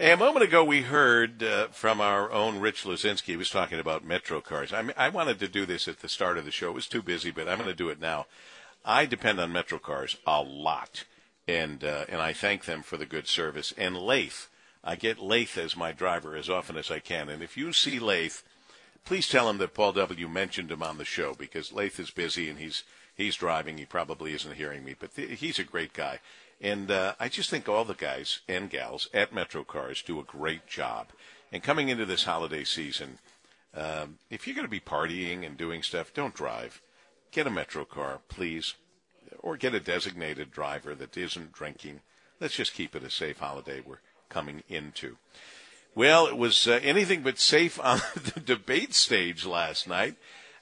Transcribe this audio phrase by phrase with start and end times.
[0.00, 3.24] A moment ago we heard uh, from our own Rich Luzinski.
[3.24, 4.72] He was talking about Metro cars.
[4.72, 6.68] I mean, I wanted to do this at the start of the show.
[6.68, 8.26] It was too busy, but I'm going to do it now.
[8.84, 11.02] I depend on Metro cars a lot,
[11.48, 13.74] and uh, and I thank them for the good service.
[13.76, 14.48] And Lath,
[14.84, 17.28] I get Lath as my driver as often as I can.
[17.28, 18.44] And if you see Lath,
[19.04, 20.28] please tell him that Paul W.
[20.28, 22.84] mentioned him on the show because Lath is busy and he's
[23.16, 23.78] he's driving.
[23.78, 26.20] He probably isn't hearing me, but th- he's a great guy.
[26.60, 30.24] And uh, I just think all the guys and gals at Metro Cars do a
[30.24, 31.08] great job.
[31.52, 33.18] And coming into this holiday season,
[33.74, 36.82] um, if you're going to be partying and doing stuff, don't drive.
[37.30, 38.74] Get a Metro car, please,
[39.38, 42.00] or get a designated driver that isn't drinking.
[42.40, 45.16] Let's just keep it a safe holiday we're coming into.
[45.94, 50.16] Well, it was uh, anything but safe on the debate stage last night.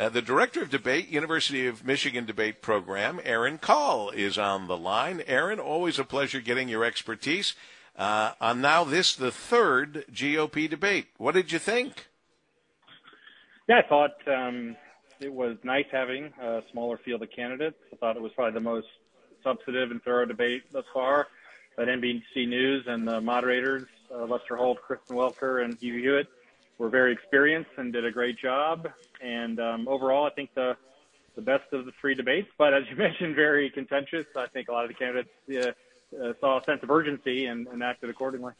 [0.00, 4.76] Uh, the director of debate, University of Michigan debate program, Aaron Kall, is on the
[4.78, 5.22] line.
[5.26, 7.52] Aaron, always a pleasure getting your expertise
[7.98, 11.08] uh, on now this the third GOP debate.
[11.18, 12.06] What did you think?
[13.68, 14.74] Yeah, I thought um,
[15.20, 17.76] it was nice having a smaller field of candidates.
[17.92, 18.86] I thought it was probably the most
[19.44, 21.26] substantive and thorough debate thus far
[21.76, 26.28] But NBC News, and the moderators, uh, Lester Holt, Kristen Welker, and Hugh Hewitt,
[26.80, 28.88] were very experienced and did a great job.
[29.22, 30.76] And um, overall, I think the
[31.36, 32.48] the best of the three debates.
[32.58, 34.26] But as you mentioned, very contentious.
[34.34, 37.68] I think a lot of the candidates uh, uh, saw a sense of urgency and,
[37.68, 38.54] and acted accordingly.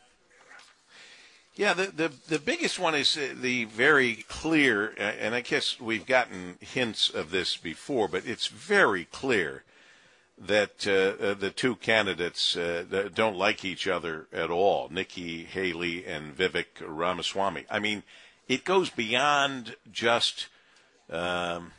[1.56, 6.06] Yeah, the, the the biggest one is uh, the very clear, and I guess we've
[6.06, 9.64] gotten hints of this before, but it's very clear
[10.40, 16.06] that uh, uh, the two candidates uh, don't like each other at all, Nikki Haley
[16.06, 17.66] and Vivek Ramaswamy.
[17.70, 18.02] I mean,
[18.48, 20.48] it goes beyond just,
[21.10, 21.72] um,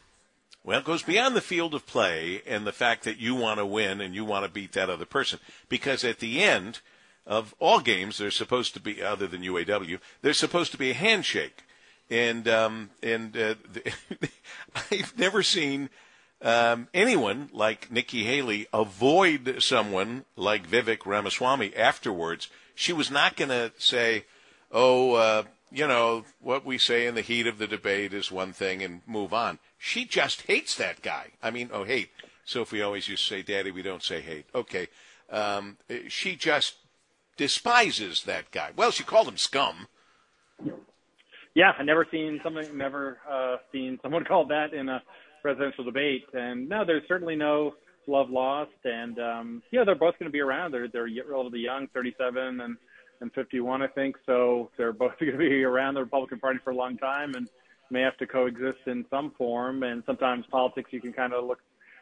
[0.64, 3.66] well, it goes beyond the field of play and the fact that you want to
[3.66, 5.40] win and you want to beat that other person.
[5.68, 6.80] Because at the end
[7.26, 10.96] of all games, there's supposed to be, other than UAW, there's supposed to be a
[10.96, 11.64] handshake.
[12.12, 13.56] And um, and uh,
[14.92, 15.90] I've never seen
[16.42, 22.50] um, anyone like Nikki Haley avoid someone like Vivek Ramaswamy afterwards.
[22.74, 24.26] She was not going to say,
[24.72, 28.54] "Oh, uh, you know what we say in the heat of the debate is one
[28.54, 29.60] thing," and move on.
[29.78, 31.32] She just hates that guy.
[31.44, 32.10] I mean, oh, hate.
[32.44, 34.88] Sophie always used to say, "Daddy, we don't say hate." Okay,
[35.30, 35.78] um,
[36.08, 36.76] she just
[37.38, 38.72] despises that guy.
[38.76, 39.88] Well, she called him scum.
[41.54, 45.02] Yeah, I never seen something, never uh, seen someone called that in a
[45.42, 46.26] presidential debate.
[46.34, 47.74] And no, there's certainly no
[48.08, 48.72] love lost.
[48.84, 50.72] And um, yeah, they're both going to be around.
[50.72, 52.78] They're they're relatively young, 37 and
[53.22, 54.16] and 51, I think.
[54.26, 57.48] So they're both going to be around the Republican Party for a long time and
[57.90, 59.84] may have to coexist in some form.
[59.84, 61.60] And sometimes politics, you can kind of look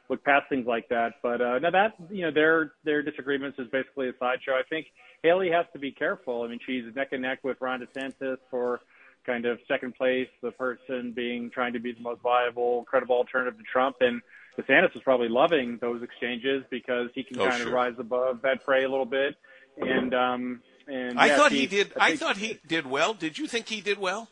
[0.10, 1.14] look past things like that.
[1.22, 4.54] But uh, now that you know their their disagreements is basically a sideshow.
[4.54, 4.88] I think
[5.24, 6.44] Haley has to be careful.
[6.44, 8.82] I mean, she's neck and neck with Ron DeSantis for
[9.30, 13.58] kind of second place, the person being trying to be the most viable, credible alternative
[13.60, 13.98] to Trump.
[14.02, 14.22] And
[14.58, 17.68] DeSantis was probably loving those exchanges because he can oh, kind sure.
[17.68, 19.36] of rise above that fray a little bit.
[19.78, 21.94] And um, and I yeah, thought he, he did.
[21.98, 23.14] I, I, thought he did well.
[23.14, 24.28] Did you think he did well?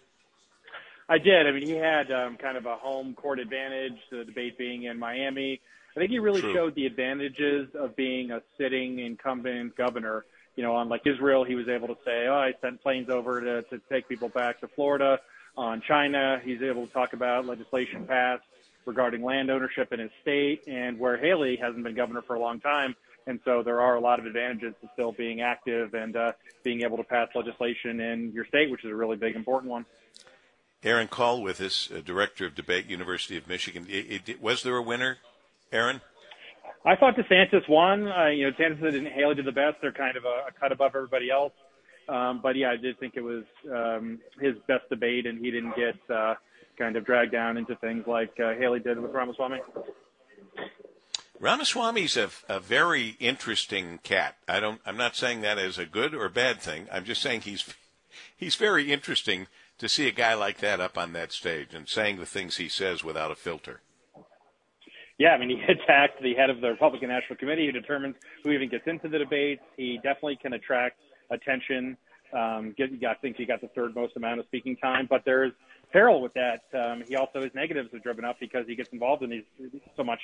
[1.07, 1.47] I did.
[1.47, 3.97] I mean, he had um, kind of a home court advantage.
[4.11, 5.61] The debate being in Miami.
[5.95, 6.53] I think he really True.
[6.53, 10.25] showed the advantages of being a sitting incumbent governor
[10.57, 13.39] you know, on like Israel, he was able to say, oh, I sent planes over
[13.39, 15.19] to, to take people back to Florida.
[15.55, 18.43] On China, he's able to talk about legislation passed
[18.85, 22.59] regarding land ownership in his state and where Haley hasn't been governor for a long
[22.59, 22.95] time.
[23.27, 26.31] And so there are a lot of advantages to still being active and uh,
[26.63, 29.85] being able to pass legislation in your state, which is a really big, important one.
[30.83, 33.85] Aaron Kall with us, uh, director of debate, University of Michigan.
[33.89, 35.17] It, it, was there a winner,
[35.71, 36.01] Aaron?
[36.85, 38.07] I thought DeSantis won.
[38.07, 39.77] Uh, you know, DeSantis and Haley did the best.
[39.81, 41.53] They're kind of a, a cut above everybody else.
[42.09, 43.43] Um, but yeah, I did think it was
[43.73, 46.35] um, his best debate, and he didn't get uh,
[46.77, 49.59] kind of dragged down into things like uh, Haley did with Ramaswamy.
[51.39, 54.37] Ramaswamy's a, a very interesting cat.
[54.47, 54.79] I don't.
[54.85, 56.87] I'm not saying that as a good or bad thing.
[56.91, 57.75] I'm just saying he's
[58.37, 59.47] he's very interesting
[59.77, 62.69] to see a guy like that up on that stage and saying the things he
[62.69, 63.81] says without a filter.
[65.17, 68.51] Yeah, I mean, he attacked the head of the Republican National Committee who determines who
[68.51, 69.61] even gets into the debates.
[69.75, 70.99] He definitely can attract
[71.31, 71.97] attention.
[72.33, 75.53] Um, get, I think he got the third most amount of speaking time, but there's
[75.91, 76.63] peril with that.
[76.77, 79.43] Um, he also his negatives are driven up because he gets involved in these
[79.95, 80.19] so much.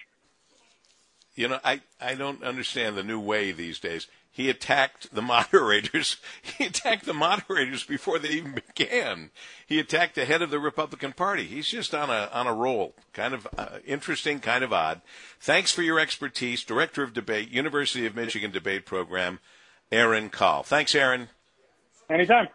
[1.36, 4.08] You know, I, I don't understand the new way these days.
[4.32, 6.18] He attacked the moderators.
[6.42, 9.30] He attacked the moderators before they even began.
[9.68, 11.46] He attacked the head of the Republican Party.
[11.46, 12.96] He's just on a on a roll.
[13.14, 15.02] Kind of uh, interesting, kind of odd.
[15.40, 19.40] Thanks for your expertise, Director of Debate, University of Michigan Debate Program,
[19.92, 20.64] Aaron Kall.
[20.64, 21.30] Thanks, Aaron.
[22.10, 22.48] Anytime.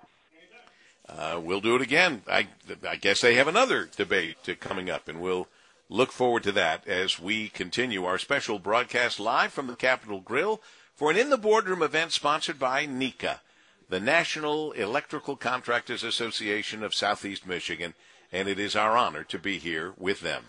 [1.08, 2.22] Uh, we'll do it again.
[2.28, 2.48] I,
[2.86, 5.48] I guess they have another debate coming up, and we'll
[5.88, 10.61] look forward to that as we continue our special broadcast live from the Capitol Grill
[10.94, 13.40] for an In the Boardroom event sponsored by NECA,
[13.88, 17.94] the National Electrical Contractors Association of Southeast Michigan,
[18.31, 20.44] and it is our honor to be here with them.